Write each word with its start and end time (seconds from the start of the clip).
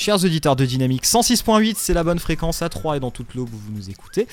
Chers 0.00 0.24
auditeurs 0.24 0.56
de 0.56 0.64
Dynamique, 0.64 1.04
106.8, 1.04 1.74
c'est 1.76 1.92
la 1.92 2.02
bonne 2.02 2.18
fréquence 2.18 2.62
à 2.62 2.70
3 2.70 2.96
et 2.96 3.00
dans 3.00 3.10
toute 3.10 3.34
l'aube 3.34 3.50
où 3.52 3.58
vous 3.58 3.72
nous 3.76 3.90
écoutez. 3.90 4.26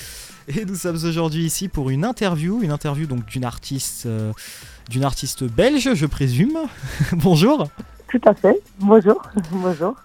Et 0.47 0.63
nous 0.63 0.75
sommes 0.75 0.95
aujourd'hui 0.95 1.43
ici 1.43 1.67
pour 1.67 1.89
une 1.89 2.05
interview, 2.05 2.63
une 2.63 2.71
interview 2.71 3.05
donc 3.05 3.25
d'une 3.25 3.43
artiste, 3.43 4.05
euh, 4.05 4.31
d'une 4.89 5.03
artiste 5.03 5.43
belge, 5.43 5.93
je 5.93 6.05
présume. 6.05 6.57
Bonjour. 7.11 7.67
Tout 8.07 8.21
à 8.23 8.33
fait. 8.33 8.61
Bonjour. 8.79 9.21
Bonjour. 9.51 9.95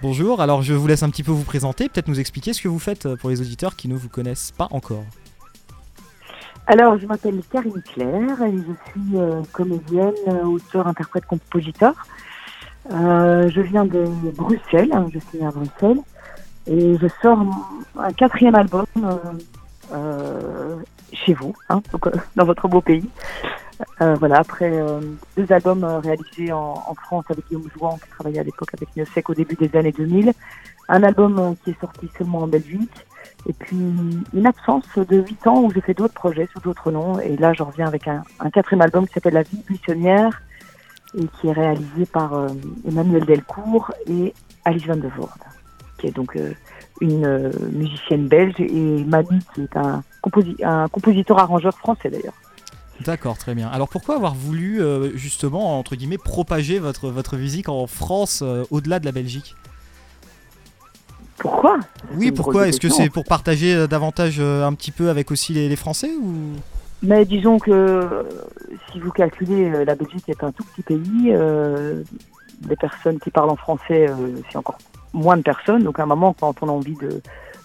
Bonjour. 0.00 0.40
Alors 0.40 0.62
je 0.62 0.72
vous 0.72 0.86
laisse 0.86 1.02
un 1.02 1.10
petit 1.10 1.22
peu 1.22 1.32
vous 1.32 1.44
présenter, 1.44 1.90
peut-être 1.90 2.08
nous 2.08 2.18
expliquer 2.18 2.54
ce 2.54 2.62
que 2.62 2.68
vous 2.68 2.78
faites 2.78 3.04
euh, 3.04 3.16
pour 3.16 3.28
les 3.28 3.42
auditeurs 3.42 3.76
qui 3.76 3.88
ne 3.88 3.96
vous 3.96 4.08
connaissent 4.08 4.54
pas 4.56 4.68
encore. 4.70 5.04
Alors, 6.66 6.98
je 6.98 7.04
m'appelle 7.04 7.42
Karine 7.52 7.82
Claire 7.82 8.42
et 8.42 8.52
je 8.52 8.90
suis 8.90 9.18
euh, 9.18 9.42
comédienne, 9.52 10.14
auteur, 10.44 10.86
interprète, 10.86 11.26
compositeur. 11.26 11.94
Euh, 12.90 13.48
je 13.50 13.60
viens 13.60 13.84
de 13.84 14.04
Bruxelles, 14.36 14.90
hein, 14.92 15.06
je 15.12 15.18
suis 15.18 15.42
à 15.44 15.50
Bruxelles, 15.50 16.00
et 16.66 16.96
je 16.98 17.06
sors 17.22 17.38
un 17.98 18.12
quatrième 18.12 18.54
album 18.54 18.86
euh, 18.98 19.16
euh, 19.92 20.76
chez 21.12 21.34
vous, 21.34 21.54
hein, 21.68 21.82
donc, 21.92 22.06
euh, 22.06 22.12
dans 22.36 22.44
votre 22.44 22.68
beau 22.68 22.80
pays. 22.80 23.08
Euh, 24.02 24.14
voilà, 24.16 24.38
après 24.38 24.70
deux 25.36 25.50
albums 25.52 25.84
réalisés 25.84 26.52
en, 26.52 26.94
France 27.02 27.24
avec 27.30 27.46
Guillaume 27.48 27.68
Jouan, 27.74 27.96
qui 27.96 28.10
travaillait 28.10 28.40
à 28.40 28.42
l'époque 28.42 28.68
avec 28.74 28.94
Niosec 28.94 29.30
au 29.30 29.34
début 29.34 29.54
des 29.54 29.74
années 29.76 29.92
2000, 29.92 30.32
un 30.88 31.02
album 31.02 31.56
qui 31.64 31.70
est 31.70 31.80
sorti 31.80 32.10
seulement 32.18 32.40
en 32.40 32.46
Belgique, 32.46 33.06
et 33.46 33.52
puis 33.54 33.78
une 34.34 34.46
absence 34.46 34.84
de 34.96 35.18
huit 35.18 35.46
ans 35.46 35.62
où 35.62 35.72
j'ai 35.72 35.80
fait 35.80 35.94
d'autres 35.94 36.14
projets 36.14 36.46
sous 36.52 36.60
d'autres 36.60 36.90
noms, 36.90 37.18
et 37.20 37.36
là 37.36 37.54
je 37.54 37.62
reviens 37.62 37.86
avec 37.86 38.06
un, 38.06 38.22
quatrième 38.52 38.82
album 38.82 39.06
qui 39.06 39.14
s'appelle 39.14 39.34
La 39.34 39.42
vie 39.42 39.62
buissonnière, 39.66 40.42
et 41.18 41.26
qui 41.40 41.48
est 41.48 41.52
réalisé 41.52 42.06
par 42.12 42.34
euh, 42.34 42.48
Emmanuel 42.86 43.24
Delcourt 43.24 43.92
et 44.06 44.32
Alice 44.64 44.86
Van 44.86 44.96
de 44.96 45.08
Voorde, 45.08 45.30
qui 45.98 46.06
est 46.06 46.14
donc 46.14 46.36
euh, 46.36 46.52
une 47.00 47.24
euh, 47.24 47.50
musicienne 47.72 48.28
belge, 48.28 48.54
et 48.58 49.04
Manu 49.04 49.40
qui 49.54 49.62
est 49.62 49.76
un, 49.76 50.02
composi- 50.22 50.64
un 50.64 50.88
compositeur-arrangeur 50.88 51.76
français 51.76 52.10
d'ailleurs. 52.10 52.34
D'accord, 53.04 53.38
très 53.38 53.54
bien. 53.54 53.68
Alors 53.68 53.88
pourquoi 53.88 54.16
avoir 54.16 54.34
voulu 54.34 54.82
justement, 55.14 55.78
entre 55.78 55.96
guillemets, 55.96 56.18
propager 56.18 56.78
votre, 56.78 57.08
votre 57.08 57.38
musique 57.38 57.70
en 57.70 57.86
France 57.86 58.44
au-delà 58.70 59.00
de 59.00 59.06
la 59.06 59.12
Belgique? 59.12 59.56
Pourquoi? 61.38 61.78
Oui, 62.14 62.30
pourquoi? 62.30 62.68
Est-ce 62.68 62.78
que 62.78 62.90
c'est 62.90 63.08
pour 63.08 63.24
partager 63.24 63.88
davantage 63.88 64.38
un 64.38 64.74
petit 64.74 64.90
peu 64.90 65.08
avec 65.08 65.30
aussi 65.30 65.54
les, 65.54 65.70
les 65.70 65.76
Français 65.76 66.10
ou? 66.22 66.52
Mais 67.02 67.24
disons 67.24 67.58
que 67.58 68.26
si 68.90 69.00
vous 69.00 69.10
calculez, 69.10 69.70
euh, 69.70 69.84
la 69.84 69.94
Belgique 69.94 70.28
est 70.28 70.42
un 70.44 70.52
tout 70.52 70.64
petit 70.64 70.82
pays. 70.82 71.32
euh, 71.32 72.02
les 72.68 72.76
personnes 72.76 73.18
qui 73.18 73.30
parlent 73.30 73.50
en 73.50 73.56
français, 73.56 74.08
euh, 74.10 74.36
c'est 74.50 74.58
encore 74.58 74.78
moins 75.12 75.36
de 75.36 75.42
personnes. 75.42 75.82
Donc 75.82 75.98
à 75.98 76.02
un 76.02 76.06
moment, 76.06 76.34
quand 76.38 76.62
on 76.62 76.68
a 76.68 76.72
envie 76.72 76.96
de, 76.96 77.22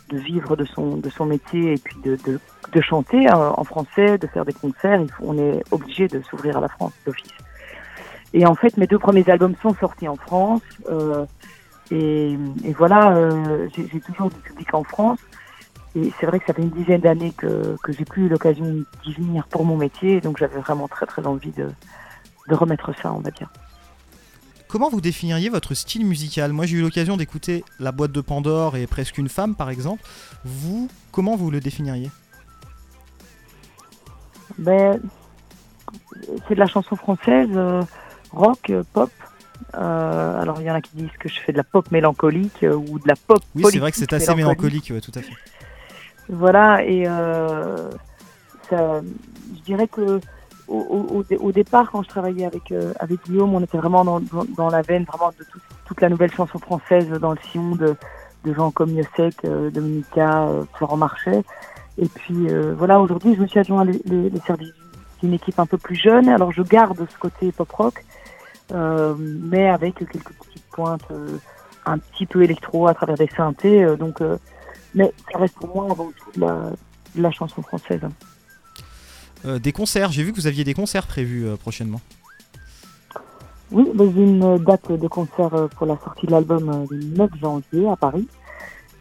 de 0.10 0.18
vivre 0.18 0.56
de 0.56 0.66
son, 0.66 0.98
de 0.98 1.10
son 1.10 1.26
métier 1.26 1.74
et 1.74 1.78
puis 1.78 1.98
de, 2.04 2.18
de, 2.26 2.40
de 2.72 2.82
chanter 2.82 3.30
en 3.32 3.64
français, 3.64 4.18
de 4.18 4.28
faire 4.28 4.46
des 4.46 4.54
concerts, 4.54 5.02
on 5.22 5.38
est 5.38 5.64
obligé 5.72 6.08
de 6.08 6.22
s'ouvrir 6.22 6.58
à 6.58 6.62
la 6.62 6.70
France 6.70 6.94
d'office. 7.06 7.32
Et 8.34 8.46
en 8.46 8.56
fait, 8.56 8.78
mes 8.78 8.88
deux 8.88 9.00
premiers 9.00 9.30
albums 9.30 9.56
sont 9.62 9.74
sortis 9.76 10.08
en 10.08 10.16
France. 10.16 10.62
euh, 10.90 11.26
et, 11.92 12.38
et 12.64 12.74
voilà, 12.74 13.16
euh, 13.16 13.68
j'ai 13.76 14.00
toujours 14.00 14.30
du 14.30 14.40
public 14.40 14.74
en 14.74 14.84
France. 14.84 15.20
Et 15.96 16.12
c'est 16.20 16.26
vrai 16.26 16.40
que 16.40 16.46
ça 16.46 16.54
fait 16.54 16.62
une 16.62 16.72
dizaine 16.72 17.02
d'années 17.02 17.34
que, 17.36 17.78
que 17.82 17.94
j'ai 17.94 18.04
plus 18.06 18.26
eu 18.26 18.30
l'occasion 18.30 18.84
d'y 19.04 19.14
venir 19.14 19.48
pour 19.48 19.64
mon 19.64 19.78
métier, 19.78 20.20
donc 20.20 20.38
j'avais 20.38 20.60
vraiment 20.60 20.88
très 20.88 21.06
très 21.06 21.26
envie 21.26 21.52
de, 21.52 21.70
de 22.50 22.56
remettre 22.56 22.92
ça, 23.02 23.14
on 23.14 23.20
va 23.20 23.32
dire. 23.32 23.50
Comment 24.68 24.90
vous 24.90 25.00
définiriez 25.00 25.48
votre 25.48 25.74
style 25.74 26.06
musical? 26.06 26.52
Moi, 26.52 26.66
j'ai 26.66 26.78
eu 26.78 26.82
l'occasion 26.82 27.16
d'écouter 27.16 27.64
La 27.80 27.94
boîte 27.94 28.12
de 28.12 28.20
Pandore 28.20 28.76
et 28.76 28.88
Presque 28.88 29.18
une 29.18 29.30
femme, 29.30 29.56
par 29.56 29.70
exemple. 29.70 30.04
Vous, 30.44 30.90
comment 31.12 31.38
vous 31.38 31.50
le 31.50 31.62
définiriez? 31.62 32.10
Ben, 34.58 35.00
c'est 36.48 36.56
de 36.56 36.60
la 36.60 36.68
chanson 36.68 36.96
française, 36.98 37.50
euh, 37.54 37.84
rock, 38.32 38.70
euh, 38.70 38.84
pop. 38.92 39.12
Euh, 39.74 40.42
alors 40.42 40.60
il 40.60 40.68
y 40.68 40.72
en 40.72 40.76
a 40.76 40.82
qui 40.82 40.92
disent 40.96 41.18
que 41.18 41.30
je 41.30 41.40
fais 41.40 41.54
de 41.54 41.58
la 41.58 41.64
pop 41.64 41.90
mélancolique 41.92 42.64
euh, 42.64 42.76
ou 42.76 43.00
de 43.00 43.08
la 43.08 43.16
pop. 43.16 43.42
Oui, 43.56 43.64
c'est 43.72 43.80
vrai 43.80 43.92
que 43.92 43.98
c'est 43.98 44.12
assez 44.12 44.36
mélancolique, 44.36 44.92
ouais, 44.94 45.00
tout 45.00 45.14
à 45.16 45.22
fait. 45.22 45.32
Voilà, 46.30 46.84
et 46.84 47.06
euh, 47.08 47.90
ça, 48.70 49.02
je 49.56 49.62
dirais 49.62 49.88
que 49.88 50.20
au, 50.68 51.52
départ, 51.52 51.92
quand 51.92 52.02
je 52.02 52.10
travaillais 52.10 52.46
avec, 52.46 52.72
euh, 52.72 52.94
avec 53.00 53.24
Guillaume, 53.26 53.54
on 53.54 53.62
était 53.62 53.78
vraiment 53.78 54.04
dans, 54.04 54.20
dans, 54.58 54.70
la 54.70 54.82
veine 54.82 55.04
vraiment 55.04 55.32
de 55.38 55.44
tout- 55.44 55.60
toute 55.86 56.02
la 56.02 56.10
nouvelle 56.10 56.32
chanson 56.32 56.58
française 56.58 57.08
dans 57.10 57.32
le 57.34 57.38
sillon 57.52 57.76
de, 57.76 57.96
de 58.44 58.54
gens 58.54 58.72
comme 58.72 58.98
euh, 59.46 59.70
Dominica, 59.70 60.48
euh, 60.48 60.64
Florent 60.74 60.98
Marchais. 60.98 61.44
Et 62.00 62.08
puis 62.08 62.50
euh, 62.50 62.74
voilà, 62.76 63.00
aujourd'hui, 63.00 63.36
je 63.36 63.42
me 63.42 63.48
suis 63.48 63.60
adjoint 63.60 63.86
les, 63.86 64.02
les, 64.06 64.30
les 64.30 64.40
services 64.40 64.74
d'une 65.22 65.34
équipe 65.34 65.60
un 65.60 65.68
peu 65.68 65.78
plus 65.78 65.96
jeune. 65.96 66.30
Alors 66.30 66.52
je 66.52 66.64
garde 66.64 66.98
ce 67.10 67.18
côté 67.20 67.52
pop-rock, 67.52 68.04
mais 68.74 69.70
avec 69.70 69.96
quelques 69.96 70.34
petites 70.34 70.66
pointes 70.72 71.08
un 71.86 72.00
petit 72.00 72.26
peu 72.26 72.42
électro 72.42 72.88
à 72.88 72.96
travers 72.96 73.16
des 73.16 73.30
synthés. 73.38 73.86
donc 73.98 74.20
mais 74.96 75.14
ça 75.32 75.38
reste 75.38 75.56
pour 75.56 75.76
moi 75.76 75.92
avant 75.92 76.12
tout 76.12 76.40
de 76.40 76.42
la, 76.42 76.72
de 77.16 77.22
la 77.22 77.32
chanson 77.32 77.62
française. 77.62 78.02
Euh, 79.46 79.60
des 79.60 79.72
concerts, 79.72 80.12
j'ai 80.12 80.24
vu 80.24 80.32
que 80.32 80.38
vous 80.38 80.48
aviez 80.48 80.64
des 80.64 80.74
concerts 80.74 81.06
prévus 81.06 81.46
euh, 81.46 81.56
prochainement. 81.56 82.02
Oui, 83.72 83.88
mais 83.94 84.06
j'ai 84.14 84.24
une 84.24 84.58
date 84.60 84.92
de 84.92 85.08
concert 85.08 85.54
euh, 85.54 85.68
pour 85.68 85.86
la 85.86 85.98
sortie 85.98 86.26
de 86.26 86.32
l'album 86.32 86.88
le 86.90 87.04
9 87.04 87.30
janvier 87.40 87.90
à 87.90 87.96
Paris. 87.96 88.28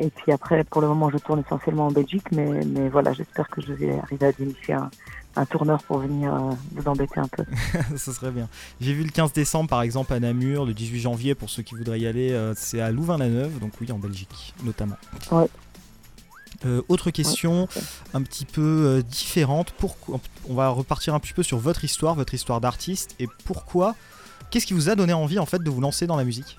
Et 0.00 0.10
puis 0.10 0.32
après, 0.32 0.65
pour 0.65 0.81
le 0.81 0.88
moment, 0.88 1.09
je 1.09 1.19
tourne 1.19 1.41
essentiellement 1.41 1.87
en 1.87 1.93
Belgique, 1.93 2.26
mais, 2.32 2.65
mais 2.66 2.88
voilà, 2.88 3.12
j'espère 3.12 3.49
que 3.49 3.61
je 3.62 3.72
vais 3.72 3.97
arriver 4.00 4.26
à 4.26 4.32
dénicher 4.32 4.72
un, 4.72 4.91
un 5.37 5.47
tourneur 5.47 5.82
pour 5.82 5.99
venir 5.99 6.34
euh, 6.34 6.53
vous 6.72 6.88
embêter 6.88 7.21
un 7.21 7.28
peu. 7.28 7.44
Ça 7.97 8.12
serait 8.12 8.31
bien. 8.31 8.49
J'ai 8.81 8.93
vu 8.93 9.03
le 9.03 9.11
15 9.11 9.32
décembre, 9.32 9.69
par 9.69 9.82
exemple, 9.82 10.12
à 10.12 10.21
Namur, 10.21 10.65
le 10.65 10.75
18 10.75 11.00
janvier, 11.00 11.34
pour 11.34 11.50
ceux 11.50 11.62
qui 11.62 11.75
voudraient 11.75 12.00
y 12.00 12.06
aller, 12.06 12.32
euh, 12.32 12.55
c'est 12.56 12.81
à 12.81 12.91
Louvain-la-Neuve, 12.91 13.59
donc 13.59 13.72
oui, 13.81 13.91
en 13.93 13.99
Belgique, 13.99 14.55
notamment. 14.65 14.97
Ouais. 15.31 15.47
Euh, 16.66 16.82
autre 16.88 17.10
question, 17.10 17.69
un 18.14 18.22
petit 18.22 18.47
peu 18.47 18.62
euh, 18.62 19.02
différente. 19.02 19.72
Pourquoi 19.72 20.19
On 20.48 20.54
va 20.54 20.69
repartir 20.69 21.14
un 21.14 21.20
petit 21.20 21.32
peu 21.34 21.42
sur 21.42 21.58
votre 21.58 21.84
histoire, 21.84 22.14
votre 22.14 22.34
histoire 22.34 22.60
d'artiste, 22.60 23.14
et 23.19 23.28
pourquoi 23.44 23.94
Qu'est-ce 24.50 24.66
qui 24.66 24.75
vous 24.75 24.88
a 24.88 24.94
donné 24.94 25.12
envie 25.12 25.38
en 25.38 25.47
fait 25.47 25.62
de 25.62 25.70
vous 25.70 25.80
lancer 25.80 26.06
dans 26.06 26.16
la 26.16 26.25
musique? 26.25 26.58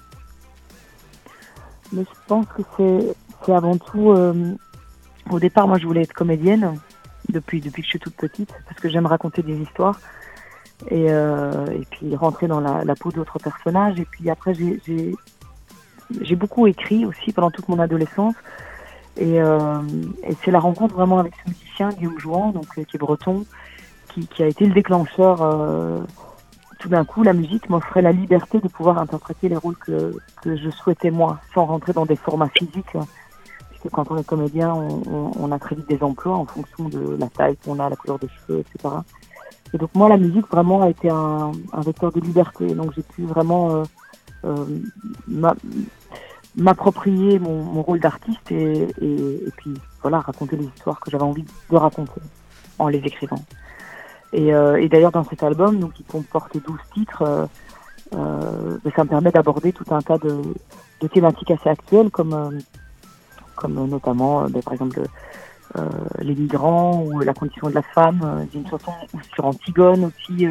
Mais 1.94 2.04
je 2.04 2.20
pense 2.28 2.46
que 2.48 2.62
c'est, 2.78 3.52
avant 3.54 3.78
tout. 3.78 4.12
euh, 4.12 4.54
au 5.30 5.40
départ, 5.40 5.68
moi, 5.68 5.80
je 5.80 5.88
voulais 5.88 6.02
être 6.04 6.14
comédienne 6.14 6.80
depuis, 7.30 7.62
depuis 7.62 7.82
que 7.82 7.86
je 7.86 7.92
suis 7.92 8.00
toute 8.00 8.16
petite, 8.16 8.54
parce 8.68 8.80
que 8.80 8.90
j'aime 8.90 9.06
raconter 9.06 9.42
des 9.42 9.58
histoires. 9.58 10.00
Et, 10.92 11.06
et 11.06 11.86
puis 11.90 12.16
rentrer 12.18 12.48
dans 12.48 12.60
la, 12.60 12.84
la 12.84 12.96
peau 12.96 13.10
d'autres 13.10 13.40
personnages. 13.40 13.98
Et 13.98 14.06
puis 14.06 14.30
après, 14.30 14.54
j'ai 14.54 16.36
beaucoup 16.36 16.68
écrit 16.68 17.06
aussi 17.06 17.32
pendant 17.32 17.50
toute 17.50 17.70
mon 17.70 17.80
adolescence. 17.80 18.36
Et, 19.18 19.42
euh, 19.42 19.80
et 20.24 20.36
c'est 20.44 20.52
la 20.52 20.60
rencontre 20.60 20.94
vraiment 20.96 21.20
avec 21.20 21.34
ce 21.44 21.50
musicien, 21.50 21.90
Guillaume 21.94 22.20
Jouan, 22.20 22.52
donc, 22.52 22.66
euh, 22.78 22.84
qui 22.84 22.98
est 22.98 23.00
breton, 23.00 23.46
qui, 24.14 24.28
qui 24.28 24.44
a 24.44 24.48
été 24.48 24.66
le 24.66 24.74
déclencheur. 24.74 25.42
euh, 25.42 26.02
tout 26.80 26.90
d'un 26.90 27.06
coup, 27.06 27.24
la 27.24 27.34
musique 27.34 27.70
m'offrait 27.70 28.02
la 28.02 28.12
liberté 28.12 28.60
de 28.60 28.68
pouvoir 28.68 28.98
interpréter 29.00 29.48
les 29.50 29.56
rôles 29.56 29.78
que, 29.78 30.14
que 30.44 30.56
je 30.58 30.70
souhaitais 30.70 31.10
moi, 31.10 31.40
sans 31.54 31.66
rentrer 31.66 31.94
dans 31.94 32.06
des 32.06 32.18
formats 32.18 32.50
physiques. 32.50 32.96
hein. 32.96 33.06
Puisque 33.70 33.90
quand 33.96 34.12
on 34.12 34.18
est 34.18 34.24
comédien, 34.26 34.74
on, 34.74 35.02
on- 35.10 35.32
on 35.40 35.52
a 35.52 35.58
très 35.60 35.76
vite 35.76 35.88
des 35.88 36.04
emplois 36.04 36.36
en 36.36 36.46
fonction 36.46 36.90
de 36.90 37.16
la 37.20 37.28
taille 37.30 37.56
qu'on 37.64 37.80
a, 37.80 37.90
la 37.90 37.96
couleur 37.96 38.20
de 38.20 38.28
cheveux, 38.28 38.60
etc. 38.60 38.94
Et 39.74 39.78
donc 39.78 39.90
moi, 39.96 40.10
la 40.10 40.18
musique 40.18 40.48
vraiment 40.52 40.82
a 40.82 40.90
été 40.90 41.10
un, 41.10 41.52
un 41.74 41.82
vecteur 41.82 42.12
de 42.12 42.20
liberté. 42.20 42.74
Donc 42.76 42.92
j'ai 42.96 43.04
pu 43.04 43.24
vraiment 43.24 43.72
euh, 43.72 43.84
euh, 44.46 44.66
m'a- 45.28 45.56
m'approprier 46.58 47.40
mon, 47.40 47.64
mon 47.64 47.82
rôle 47.82 48.00
d'artiste 48.00 48.52
et, 48.52 48.88
et, 49.02 49.48
et 49.48 49.52
puis 49.58 49.74
voilà 50.02 50.20
raconter 50.20 50.56
les 50.56 50.66
histoires 50.66 51.00
que 51.00 51.12
j'avais 51.12 51.24
envie 51.24 51.44
de 51.70 51.76
raconter 51.76 52.22
en 52.80 52.88
les 52.88 53.00
écrivant. 53.00 53.44
Et, 54.34 54.54
euh, 54.54 54.82
et 54.82 54.90
d'ailleurs 54.90 55.12
dans 55.12 55.24
cet 55.24 55.44
album, 55.44 55.80
donc 55.80 55.94
qui 55.94 56.04
comporte 56.04 56.54
12 56.58 56.78
titres, 56.94 57.22
euh, 57.22 57.46
euh, 58.16 58.78
ça 58.96 59.04
me 59.04 59.10
permet 59.10 59.32
d'aborder 59.32 59.74
tout 59.74 59.86
un 59.94 60.02
tas 60.02 60.18
de, 60.18 60.42
de 61.02 61.08
thématiques 61.08 61.52
assez 61.52 61.70
actuelles 61.70 62.10
comme 62.10 62.34
euh, 62.34 62.60
comme 63.56 63.78
euh, 63.78 63.88
notamment 63.88 64.44
ben, 64.50 64.62
par 64.62 64.74
exemple 64.74 65.02
les 66.22 66.36
migrants 66.36 67.04
ou 67.04 67.20
la 67.20 67.34
condition 67.34 67.70
de 67.70 67.76
la 67.76 67.82
femme. 67.82 68.48
J'ai 68.54 68.60
une 68.60 68.68
chanson 68.68 68.94
sur 69.34 69.46
Antigone 69.46 70.06
aussi. 70.06 70.48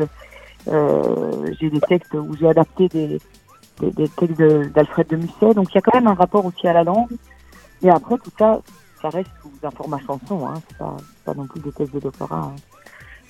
euh, 0.68 1.52
j'ai 1.58 1.70
des 1.70 1.80
textes 1.80 2.12
où 2.12 2.36
j'ai 2.36 2.46
adapté 2.48 2.88
des, 2.88 3.18
des, 3.80 4.08
textes 4.08 4.40
d'Alfred 4.40 5.08
de 5.08 5.16
Musset. 5.16 5.54
Donc 5.54 5.72
il 5.72 5.74
y 5.74 5.78
a 5.78 5.80
quand 5.80 5.94
même 5.94 6.06
un 6.06 6.14
rapport 6.14 6.44
aussi 6.44 6.66
à 6.66 6.72
la 6.72 6.84
langue. 6.84 7.12
Et 7.82 7.90
après 7.90 8.16
tout 8.18 8.30
ça, 8.38 8.60
ça 9.00 9.10
reste 9.10 9.30
sous 9.42 9.50
un 9.66 9.70
format 9.70 9.98
chanson. 10.00 10.48
Hein. 10.48 10.60
C'est 10.68 10.78
pas, 11.24 11.34
non 11.34 11.46
plus 11.46 11.60
des 11.60 11.72
textes 11.72 11.94
de 11.94 12.00
doctorat. 12.00 12.36
hein. 12.36 12.56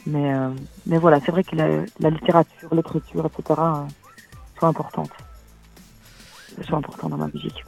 Mais, 0.06 0.35
euh, 0.35 0.50
mais 0.87 0.99
voilà, 0.99 1.19
c'est 1.20 1.32
vrai 1.32 1.43
que 1.43 1.56
la, 1.56 1.85
la 1.99 2.11
littérature, 2.11 2.75
l'écriture, 2.75 3.26
etc. 3.26 3.58
euh, 3.58 3.85
sont 4.61 4.67
importantes. 4.67 5.11
Sont 6.69 6.76
importantes 6.76 7.11
dans 7.11 7.17
ma 7.17 7.29
musique. 7.29 7.64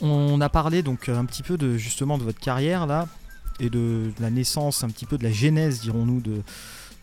On 0.00 0.40
a 0.40 0.48
parlé 0.48 0.82
donc 0.82 1.08
un 1.08 1.24
petit 1.26 1.42
peu 1.42 1.58
de 1.58 1.76
justement 1.76 2.16
de 2.16 2.24
votre 2.24 2.40
carrière 2.40 2.86
là 2.86 3.06
et 3.60 3.70
de, 3.70 4.10
la 4.18 4.30
naissance, 4.30 4.82
un 4.82 4.88
petit 4.88 5.06
peu 5.06 5.18
de 5.18 5.24
la 5.24 5.30
genèse, 5.30 5.80
dirons-nous, 5.80 6.20
de, 6.20 6.42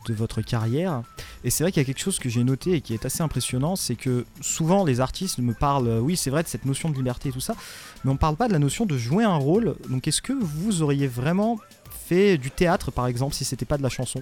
de 0.08 0.14
votre 0.14 0.42
carrière. 0.42 1.02
Et 1.44 1.50
c'est 1.50 1.64
vrai 1.64 1.72
qu'il 1.72 1.82
y 1.82 1.86
a 1.86 1.86
quelque 1.86 2.02
chose 2.02 2.20
que 2.20 2.30
j'ai 2.30 2.44
noté 2.44 2.74
et 2.74 2.82
qui 2.82 2.94
est 2.94 3.06
assez 3.06 3.22
impressionnant, 3.22 3.76
c'est 3.76 3.96
que 3.96 4.26
souvent 4.42 4.84
les 4.84 5.02
artistes 5.02 5.40
me 5.40 5.54
parlent, 5.54 6.00
oui 6.02 6.16
c'est 6.16 6.30
vrai, 6.30 6.44
de 6.44 6.48
cette 6.48 6.66
notion 6.66 6.90
de 6.90 6.96
liberté 6.96 7.30
et 7.30 7.32
tout 7.32 7.40
ça, 7.40 7.56
mais 8.04 8.12
on 8.12 8.14
ne 8.14 8.20
parle 8.20 8.36
pas 8.36 8.48
de 8.48 8.54
la 8.54 8.60
notion 8.60 8.86
de 8.86 8.98
jouer 8.98 9.24
un 9.24 9.36
rôle. 9.36 9.76
Donc 9.90 10.08
est-ce 10.08 10.22
que 10.22 10.34
vous 10.34 10.82
auriez 10.82 11.08
vraiment 11.08 11.58
fait 11.90 12.38
du 12.38 12.52
théâtre 12.52 12.92
par 12.92 13.08
exemple 13.08 13.34
si 13.34 13.46
c'était 13.46 13.66
pas 13.66 13.78
de 13.78 13.84
la 13.84 13.90
chanson? 13.90 14.22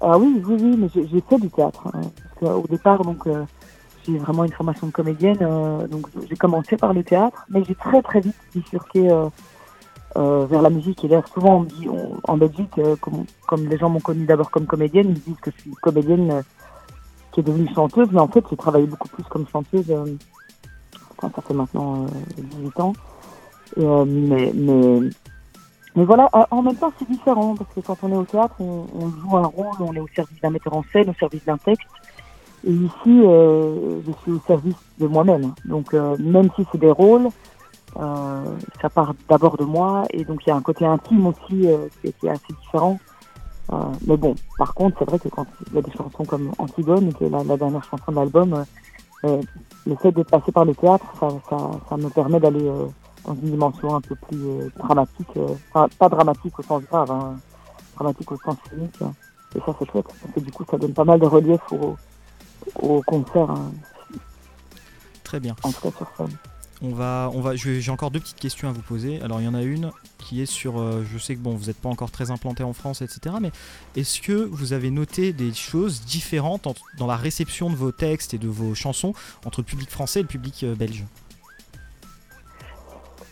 Ah 0.00 0.16
oui, 0.16 0.40
oui, 0.46 0.56
oui, 0.60 0.76
mais 0.76 0.88
j'ai 0.94 1.20
fait 1.20 1.38
du 1.38 1.50
théâtre. 1.50 1.88
Hein, 1.92 2.02
parce 2.40 2.54
au 2.54 2.66
départ, 2.68 3.02
donc, 3.02 3.26
euh, 3.26 3.44
j'ai 4.06 4.16
vraiment 4.18 4.44
une 4.44 4.52
formation 4.52 4.86
de 4.86 4.92
comédienne, 4.92 5.38
euh, 5.40 5.88
donc 5.88 6.06
j'ai 6.28 6.36
commencé 6.36 6.76
par 6.76 6.92
le 6.92 7.02
théâtre, 7.02 7.44
mais 7.48 7.64
j'ai 7.64 7.74
très 7.74 8.00
très 8.02 8.20
vite 8.20 8.36
bifurqué 8.54 9.10
euh, 9.10 9.28
euh, 10.18 10.46
vers 10.46 10.62
la 10.62 10.70
musique. 10.70 11.04
Et 11.04 11.08
d'ailleurs, 11.08 11.28
souvent, 11.28 11.58
on 11.58 11.62
dit, 11.62 11.86
en 12.24 12.36
Belgique, 12.36 12.76
euh, 12.78 12.96
comme, 12.96 13.68
les 13.68 13.78
gens 13.78 13.88
m'ont 13.88 14.00
connue 14.00 14.26
d'abord 14.26 14.50
comme 14.50 14.66
comédienne, 14.66 15.10
ils 15.10 15.20
disent 15.20 15.40
que 15.40 15.52
je 15.52 15.60
suis 15.60 15.70
comédienne 15.80 16.30
euh, 16.32 16.42
qui 17.30 17.38
est 17.38 17.42
devenue 17.44 17.68
chanteuse. 17.72 18.08
Mais 18.10 18.18
en 18.18 18.26
fait, 18.26 18.42
j'ai 18.50 18.56
travaillé 18.56 18.86
beaucoup 18.86 19.06
plus 19.06 19.22
comme 19.24 19.46
chanteuse. 19.46 19.94
Enfin, 21.16 21.30
ça 21.36 21.42
fait 21.42 21.54
maintenant 21.54 22.06
18 22.36 22.80
ans. 22.80 22.92
mais, 23.76 24.52
mais, 24.54 25.00
mais 25.94 26.04
voilà, 26.04 26.28
en 26.50 26.62
même 26.62 26.74
temps, 26.74 26.92
c'est 26.98 27.08
différent 27.08 27.54
parce 27.54 27.72
que 27.72 27.80
quand 27.80 27.98
on 28.02 28.10
est 28.10 28.16
au 28.16 28.24
théâtre, 28.24 28.56
on, 28.58 28.86
joue 29.20 29.36
un 29.36 29.46
rôle, 29.46 29.76
on 29.80 29.94
est 29.94 30.00
au 30.00 30.08
service 30.16 30.40
d'un 30.40 30.50
metteur 30.50 30.74
en 30.74 30.84
scène, 30.92 31.10
au 31.10 31.14
service 31.14 31.44
d'un 31.44 31.58
texte. 31.58 31.86
Et 32.66 32.72
ici, 32.72 32.90
je 33.06 34.12
suis 34.22 34.32
au 34.32 34.40
service 34.48 34.76
de 34.98 35.06
moi-même. 35.06 35.54
Donc, 35.64 35.92
même 35.92 36.48
si 36.56 36.66
c'est 36.72 36.78
des 36.78 36.90
rôles, 36.90 37.28
ça 37.94 38.90
part 38.90 39.14
d'abord 39.28 39.56
de 39.56 39.64
moi 39.64 40.04
et 40.10 40.24
donc 40.24 40.42
il 40.46 40.50
y 40.50 40.52
a 40.52 40.56
un 40.56 40.62
côté 40.62 40.86
intime 40.86 41.26
aussi 41.26 41.66
euh, 41.66 41.88
qui, 42.00 42.26
est 42.26 42.30
assez 42.30 42.52
différent. 42.62 42.98
Euh, 43.72 43.76
mais 44.06 44.16
bon, 44.16 44.34
par 44.56 44.72
contre, 44.74 44.98
c'est 44.98 45.04
vrai 45.04 45.18
que 45.18 45.28
quand 45.28 45.46
il 45.66 45.74
y 45.74 45.78
a 45.78 45.82
des 45.82 45.92
chansons 45.92 46.24
comme 46.24 46.52
Antigone, 46.58 47.12
qui 47.14 47.24
est 47.24 47.28
la, 47.28 47.44
dernière 47.44 47.84
chanson 47.84 48.12
de 48.12 48.16
l'album, 48.16 48.64
le 49.22 49.96
fait 49.96 50.12
de 50.12 50.22
passer 50.22 50.52
par 50.52 50.64
le 50.64 50.74
théâtre, 50.74 51.04
ça, 51.18 51.28
ça, 51.50 51.56
ça 51.88 51.96
me 51.96 52.08
permet 52.08 52.40
d'aller 52.40 52.70
dans 53.26 53.34
une 53.34 53.50
dimension 53.50 53.94
un 53.94 54.00
peu 54.00 54.14
plus 54.14 54.70
dramatique, 54.78 55.38
enfin 55.70 55.88
pas 55.98 56.08
dramatique 56.08 56.58
au 56.58 56.62
sens 56.62 56.82
grave, 56.84 57.10
hein, 57.10 57.36
dramatique 57.96 58.32
au 58.32 58.38
sens 58.38 58.56
cynique. 58.70 59.00
Et 59.54 59.60
ça 59.60 59.74
c'est 59.78 59.90
chouette, 59.90 60.06
parce 60.06 60.32
que 60.34 60.40
du 60.40 60.52
coup 60.52 60.64
ça 60.70 60.78
donne 60.78 60.92
pas 60.92 61.04
mal 61.04 61.20
de 61.20 61.26
relief 61.26 61.60
au, 61.72 61.96
au 62.80 63.02
concert. 63.02 63.50
Hein. 63.50 63.72
Très 65.24 65.40
bien. 65.40 65.54
En 65.62 65.70
tout 65.70 65.90
cas 65.90 65.90
sur 65.90 66.08
scène. 66.16 66.36
On 66.80 66.90
va, 66.90 67.30
on 67.34 67.40
va, 67.40 67.56
j'ai 67.56 67.90
encore 67.90 68.12
deux 68.12 68.20
petites 68.20 68.38
questions 68.38 68.68
à 68.68 68.72
vous 68.72 68.82
poser. 68.82 69.20
Alors 69.22 69.40
il 69.40 69.44
y 69.44 69.48
en 69.48 69.54
a 69.54 69.62
une 69.62 69.90
qui 70.18 70.40
est 70.40 70.46
sur, 70.46 70.78
euh, 70.78 71.02
je 71.10 71.18
sais 71.18 71.34
que 71.34 71.40
bon, 71.40 71.54
vous 71.56 71.66
n'êtes 71.66 71.78
pas 71.78 71.88
encore 71.88 72.12
très 72.12 72.30
implanté 72.30 72.62
en 72.62 72.72
France, 72.72 73.02
etc. 73.02 73.34
Mais 73.40 73.50
est-ce 73.96 74.20
que 74.20 74.32
vous 74.32 74.72
avez 74.72 74.90
noté 74.90 75.32
des 75.32 75.52
choses 75.52 76.02
différentes 76.02 76.68
dans 76.98 77.06
la 77.06 77.16
réception 77.16 77.68
de 77.68 77.74
vos 77.74 77.90
textes 77.90 78.32
et 78.32 78.38
de 78.38 78.46
vos 78.46 78.74
chansons 78.74 79.12
entre 79.44 79.60
le 79.60 79.64
public 79.64 79.90
français 79.90 80.20
et 80.20 80.22
le 80.22 80.28
public 80.28 80.62
euh, 80.62 80.76
belge? 80.76 81.04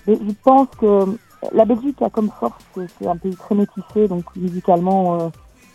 Je 0.09 0.15
pense 0.43 0.69
que 0.79 1.17
la 1.53 1.65
Belgique 1.65 2.03
a 2.03 2.11
comme 2.11 2.31
force 2.31 2.65
c'est 2.99 3.07
un 3.07 3.17
pays 3.17 3.37
très 3.37 3.55
métissé, 3.55 4.09
donc 4.09 4.25
musicalement, 4.35 5.21
euh, 5.21 5.29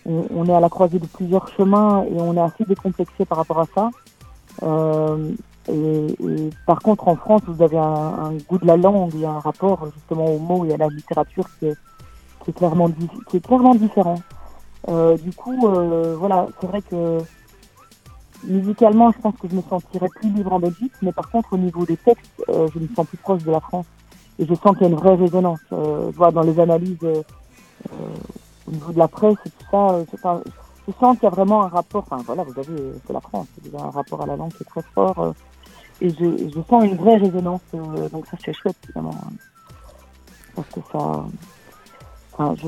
on, 0.05 0.45
est 0.47 0.53
à 0.53 0.59
la 0.59 0.69
croisée 0.69 0.99
de 0.99 1.05
plusieurs 1.05 1.47
chemins 1.55 2.03
et 2.03 2.19
on 2.19 2.35
est 2.35 2.41
assez 2.41 2.65
décomplexé 2.65 3.23
par 3.25 3.37
rapport 3.37 3.59
à 3.59 3.65
ça. 3.73 3.91
Et, 5.69 6.15
par 6.65 6.79
contre, 6.79 7.07
en 7.07 7.15
France, 7.15 7.41
vous 7.47 7.61
avez 7.61 7.77
un, 7.77 8.33
goût 8.49 8.57
de 8.57 8.65
la 8.65 8.77
langue 8.77 9.15
et 9.15 9.25
un 9.25 9.39
rapport 9.39 9.87
justement 9.93 10.25
aux 10.25 10.39
mots 10.39 10.65
et 10.65 10.73
à 10.73 10.77
la 10.77 10.87
littérature 10.87 11.45
qui 11.59 11.67
est, 11.67 12.51
clairement, 12.53 12.89
différent. 12.89 14.15
Euh, 14.89 15.15
du 15.17 15.31
coup, 15.31 15.67
euh, 15.67 16.15
voilà, 16.17 16.47
c'est 16.59 16.67
vrai 16.67 16.81
que 16.81 17.19
musicalement, 18.43 19.11
je 19.11 19.19
pense 19.19 19.35
que 19.35 19.47
je 19.47 19.55
me 19.55 19.61
sentirais 19.61 20.09
plus 20.15 20.29
libre 20.31 20.53
en 20.53 20.59
Belgique, 20.59 20.93
mais 21.03 21.11
par 21.11 21.29
contre, 21.29 21.53
au 21.53 21.57
niveau 21.57 21.85
des 21.85 21.97
textes, 21.97 22.43
euh, 22.49 22.67
je 22.73 22.79
me 22.79 22.87
sens 22.95 23.05
plus 23.05 23.17
proche 23.17 23.43
de 23.43 23.51
la 23.51 23.59
France. 23.59 23.85
Et 24.39 24.45
je 24.47 24.55
sens 24.55 24.75
qu'il 24.75 24.81
y 24.81 24.85
a 24.85 24.89
une 24.89 24.95
vraie 24.95 25.15
résonance. 25.15 25.59
Je 25.69 26.15
vois 26.15 26.31
dans 26.31 26.41
les 26.41 26.59
analyses 26.59 26.97
au 27.03 28.71
niveau 28.71 28.91
de 28.91 28.97
la 28.97 29.07
presse 29.07 29.37
et 29.45 29.49
tout 29.49 29.65
ça, 29.69 29.99
je 30.87 30.93
sens 30.99 31.15
qu'il 31.17 31.23
y 31.23 31.27
a 31.27 31.29
vraiment 31.29 31.63
un 31.63 31.67
rapport, 31.67 32.03
enfin 32.09 32.23
voilà, 32.25 32.43
vous 32.43 32.59
avez, 32.59 32.93
c'est 33.05 33.13
la 33.13 33.21
France, 33.21 33.47
il 33.63 33.71
y 33.71 33.75
a 33.75 33.83
un 33.83 33.91
rapport 33.91 34.21
à 34.21 34.25
la 34.25 34.35
langue 34.35 34.51
qui 34.51 34.63
est 34.63 34.65
très 34.65 34.81
fort 34.81 35.33
et 36.01 36.09
je, 36.09 36.49
je, 36.49 36.61
sens 36.67 36.83
une 36.83 36.95
vraie 36.95 37.17
résonance. 37.17 37.61
Euh, 37.75 38.09
donc 38.09 38.25
ça 38.25 38.37
c'est 38.43 38.53
chouette 38.53 38.75
évidemment, 38.85 39.15
parce 40.55 40.67
que 40.69 40.79
ça, 40.91 41.25
enfin, 42.33 42.55
je, 42.57 42.67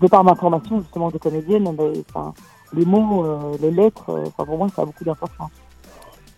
de 0.00 0.06
par 0.08 0.24
ma 0.24 0.34
formation 0.34 0.80
justement 0.80 1.10
de 1.10 1.18
comédienne, 1.18 1.68
enfin, 2.08 2.34
les 2.72 2.84
mots, 2.84 3.24
euh, 3.24 3.56
les 3.60 3.70
lettres, 3.70 4.10
euh, 4.10 4.24
enfin, 4.26 4.44
pour 4.44 4.58
moi 4.58 4.68
ça 4.74 4.82
a 4.82 4.84
beaucoup 4.84 5.04
d'importance. 5.04 5.52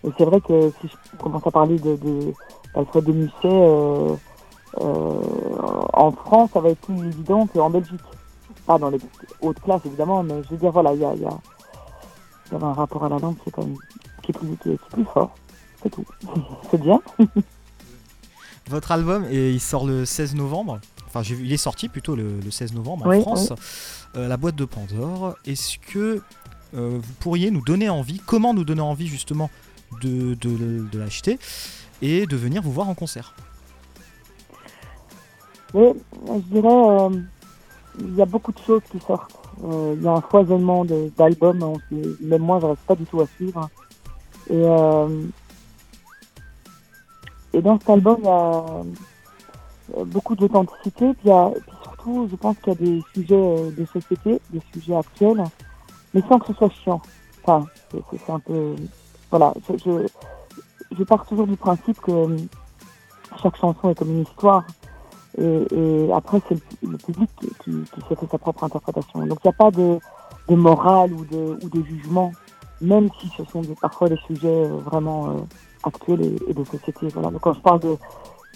Et 0.03 0.09
c'est 0.17 0.25
vrai 0.25 0.39
que 0.39 0.71
si 0.79 0.87
je 0.87 1.17
commence 1.17 1.45
à 1.45 1.51
parler 1.51 1.79
de, 1.79 1.95
de 1.95 2.33
Alfred 2.75 3.03
de 3.03 3.11
Musset 3.11 4.17
en 4.79 6.11
France, 6.11 6.51
ça 6.53 6.59
va 6.59 6.69
être 6.69 6.79
plus 6.81 7.07
évident 7.07 7.47
qu'en 7.47 7.69
Belgique. 7.69 7.99
Pas 8.67 8.77
dans 8.77 8.89
les 8.89 8.99
hautes 9.41 9.59
classes 9.61 9.85
évidemment, 9.85 10.21
mais 10.23 10.43
je 10.43 10.49
veux 10.49 10.57
dire 10.57 10.71
voilà, 10.71 10.93
il 10.93 10.99
y 10.99 11.05
a, 11.05 11.15
y, 11.15 11.25
a, 11.25 11.29
y 12.51 12.55
a 12.55 12.65
un 12.65 12.73
rapport 12.73 13.05
à 13.05 13.09
la 13.09 13.17
langue 13.17 13.37
qui 13.37 13.49
est 13.49 13.51
quand 13.51 13.63
même 13.63 13.77
qui 14.21 14.31
est 14.31 14.37
plus, 14.37 14.57
qui 14.57 14.71
est 14.71 14.89
plus 14.91 15.05
fort. 15.05 15.31
C'est 15.87 15.95
tout. 15.95 16.05
C'est 16.71 16.81
bien. 16.81 17.01
Votre 18.69 18.91
album, 18.91 19.25
et 19.31 19.51
il 19.51 19.61
sort 19.61 19.87
le 19.87 20.05
16 20.05 20.35
novembre. 20.35 20.79
Enfin, 21.07 21.21
il 21.21 21.51
est 21.51 21.57
sorti 21.57 21.87
plutôt 21.87 22.15
le, 22.15 22.39
16 22.49 22.73
novembre 22.73 23.07
en 23.07 23.21
France. 23.21 23.53
Euh, 24.15 24.27
la 24.27 24.35
boîte 24.35 24.55
de 24.55 24.65
Pandore. 24.65 25.37
Est-ce 25.45 25.77
que 25.77 26.21
euh, 26.75 26.99
vous 27.01 27.13
pourriez 27.19 27.49
nous 27.49 27.61
donner 27.61 27.87
envie, 27.87 28.19
comment 28.25 28.53
nous 28.53 28.65
donner 28.65 28.81
envie 28.81 29.07
justement 29.07 29.49
de, 30.01 30.33
de, 30.33 30.97
l'acheter 30.97 31.39
et 32.01 32.25
de 32.25 32.35
venir 32.35 32.61
vous 32.61 32.73
voir 32.73 32.89
en 32.89 32.93
concert? 32.93 33.33
Oui, 35.73 35.87
je 36.27 36.59
dirais, 36.59 36.67
euh, 36.67 37.09
il 37.99 38.15
y 38.15 38.21
a 38.21 38.25
beaucoup 38.25 38.51
de 38.51 38.59
choses 38.59 38.81
qui 38.91 38.99
sortent. 38.99 39.33
Il 39.63 40.03
y 40.03 40.07
a 40.07 40.11
un 40.11 40.21
foisonnement 40.21 40.85
d'albums, 41.17 41.77
même 41.89 42.41
moi, 42.41 42.59
je 42.61 42.67
reste 42.67 42.81
pas 42.81 42.95
du 42.95 43.05
tout 43.05 43.21
à 43.21 43.27
suivre. 43.27 43.69
Et 44.49 44.61
et 47.53 47.61
dans 47.61 47.79
cet 47.79 47.89
album, 47.89 48.17
il 48.21 48.25
y 48.25 50.01
a 50.01 50.03
beaucoup 50.05 50.35
d'authenticité, 50.35 51.13
puis, 51.13 51.29
surtout, 51.83 52.27
je 52.29 52.35
pense 52.35 52.57
qu'il 52.57 52.73
y 52.73 52.75
a 52.75 52.79
des 52.79 53.03
sujets 53.13 53.35
euh, 53.35 53.71
de 53.71 53.85
société, 53.85 54.41
des 54.49 54.61
sujets 54.73 54.95
actuels, 54.95 55.43
mais 56.13 56.21
sans 56.27 56.39
que 56.39 56.47
ce 56.47 56.53
soit 56.53 56.69
chiant. 56.69 57.01
Enfin, 57.43 57.65
c'est 57.91 58.31
un 58.31 58.39
peu... 58.39 58.75
Voilà, 59.29 59.53
je, 59.69 60.07
je, 60.97 61.03
pars 61.03 61.25
toujours 61.25 61.47
du 61.47 61.57
principe 61.57 61.99
que 62.01 62.11
euh, 62.11 62.37
chaque 63.41 63.57
chanson 63.57 63.89
est 63.89 63.95
comme 63.95 64.11
une 64.11 64.21
histoire, 64.23 64.63
et, 65.39 66.09
après, 66.13 66.41
c'est 66.49 66.57
le, 66.81 66.97
public 66.97 67.29
qui, 67.63 67.83
fait 68.09 68.15
sa 68.31 68.37
propre 68.37 68.63
interprétation. 68.63 69.19
Donc, 69.25 69.37
il 69.43 69.47
n'y 69.47 69.53
a 69.53 69.57
pas 69.57 69.69
de, 69.69 69.99
de 70.49 70.55
morale 70.55 71.13
ou 71.13 71.25
de, 71.25 71.59
ou 71.63 71.69
de 71.69 71.83
jugement, 71.83 72.31
même 72.81 73.09
si 73.19 73.29
ce 73.37 73.43
sont 73.45 73.61
parfois 73.79 74.09
des 74.09 74.17
sujets 74.27 74.47
euh, 74.47 74.79
vraiment 75.87 76.21
actuelle 76.21 76.35
et, 76.47 76.53
de 76.53 76.63
société. 76.63 77.07
Voilà. 77.13 77.31
Donc 77.31 77.41
quand 77.41 77.53
je 77.53 77.59
parle 77.59 77.79
de, 77.79 77.97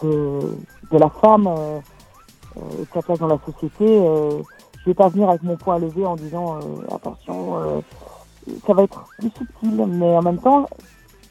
de, 0.04 0.98
la 0.98 1.10
femme 1.10 1.48
euh, 1.48 1.80
euh, 2.58 2.62
et 2.80 2.82
de 2.82 2.88
sa 2.94 3.02
place 3.02 3.20
dans 3.20 3.28
la 3.28 3.40
société, 3.46 3.86
euh, 3.86 4.42
je 4.80 4.86
vais 4.86 4.94
pas 4.94 5.10
venir 5.10 5.30
avec 5.30 5.44
mon 5.44 5.58
poing 5.58 5.78
levé 5.78 6.06
en 6.06 6.16
disant 6.16 6.60
attention, 6.92 7.84
ça 8.66 8.74
va 8.74 8.84
être 8.84 9.06
plus 9.20 9.30
subtil, 9.30 9.86
mais 9.88 10.18
en 10.18 10.24
même 10.24 10.40
temps, 10.40 10.68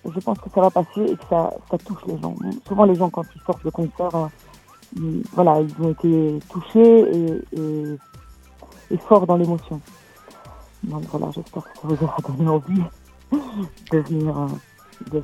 je 0.04 0.20
pense 0.20 0.38
que 0.38 0.48
ça 0.54 0.60
va 0.60 0.70
passer 0.70 1.02
et 1.02 1.16
que 1.16 1.24
ça, 1.28 1.52
ça 1.68 1.78
touche 1.78 2.06
les 2.06 2.16
gens. 2.18 2.34
Souvent 2.68 2.84
les 2.84 2.94
gens 2.94 3.10
quand 3.10 3.24
ils 3.34 3.42
sortent 3.42 3.64
de 3.64 3.70
concert, 3.70 4.30
ils, 4.96 5.24
voilà, 5.32 5.60
ils 5.60 5.84
ont 5.84 5.90
été 5.90 6.38
touchés 6.48 7.00
et, 7.00 7.98
et, 8.90 8.96
forts 8.98 9.26
dans 9.26 9.36
l'émotion. 9.36 9.80
Donc 10.84 11.02
voilà, 11.10 11.32
j'espère 11.32 11.64
que 11.64 11.80
ça 11.80 11.88
vous 11.88 12.04
aura 12.04 12.16
donné 12.28 12.48
envie 12.48 12.82
de 13.90 13.98
venir, 13.98 14.46
de 15.10 15.18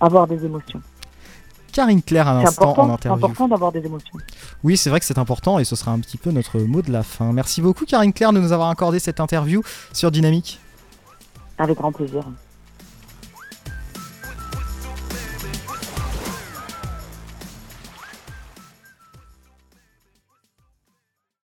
avoir 0.00 0.26
des 0.26 0.44
émotions. 0.44 0.80
Karine 1.72 2.02
Claire 2.02 2.28
à 2.28 2.42
l'instant 2.42 2.74
en 2.76 2.90
interview. 2.90 3.20
C'est 3.20 3.24
important 3.26 3.48
d'avoir 3.48 3.72
des 3.72 3.84
émotions. 3.84 4.18
Oui, 4.64 4.76
c'est 4.76 4.90
vrai 4.90 4.98
que 5.00 5.06
c'est 5.06 5.18
important 5.18 5.58
et 5.58 5.64
ce 5.64 5.76
sera 5.76 5.92
un 5.92 6.00
petit 6.00 6.16
peu 6.16 6.30
notre 6.30 6.58
mot 6.58 6.82
de 6.82 6.90
la 6.90 7.02
fin. 7.02 7.32
Merci 7.32 7.62
beaucoup 7.62 7.84
Karine 7.84 8.12
Claire 8.12 8.32
de 8.32 8.40
nous 8.40 8.52
avoir 8.52 8.70
accordé 8.70 8.98
cette 8.98 9.20
interview 9.20 9.62
sur 9.92 10.10
Dynamique. 10.10 10.58
Avec 11.58 11.78
grand 11.78 11.92
plaisir. 11.92 12.24